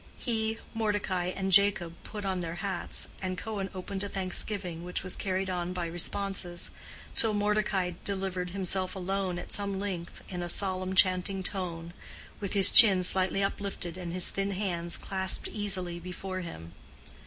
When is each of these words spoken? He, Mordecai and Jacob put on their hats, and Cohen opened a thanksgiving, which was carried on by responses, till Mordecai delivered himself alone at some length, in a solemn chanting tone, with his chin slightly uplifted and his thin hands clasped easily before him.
He, 0.17 0.57
Mordecai 0.73 1.25
and 1.25 1.51
Jacob 1.51 1.93
put 2.03 2.25
on 2.25 2.39
their 2.39 2.55
hats, 2.55 3.07
and 3.21 3.37
Cohen 3.37 3.69
opened 3.71 4.03
a 4.03 4.09
thanksgiving, 4.09 4.83
which 4.83 5.03
was 5.03 5.15
carried 5.15 5.47
on 5.47 5.73
by 5.73 5.85
responses, 5.85 6.71
till 7.13 7.35
Mordecai 7.35 7.91
delivered 8.03 8.49
himself 8.49 8.95
alone 8.95 9.37
at 9.37 9.51
some 9.51 9.79
length, 9.79 10.23
in 10.27 10.41
a 10.41 10.49
solemn 10.49 10.95
chanting 10.95 11.43
tone, 11.43 11.93
with 12.39 12.53
his 12.53 12.71
chin 12.71 13.03
slightly 13.03 13.43
uplifted 13.43 13.95
and 13.95 14.11
his 14.11 14.31
thin 14.31 14.49
hands 14.49 14.97
clasped 14.97 15.47
easily 15.49 15.99
before 15.99 16.39
him. 16.39 16.71